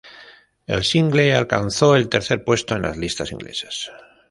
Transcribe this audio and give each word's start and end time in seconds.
El 0.65 0.83
single 0.83 1.35
alcanzó 1.35 1.95
el 1.95 2.09
tercer 2.09 2.43
puesto 2.43 2.75
en 2.75 2.81
las 2.81 2.97
listas 2.97 3.31
inglesas. 3.31 3.91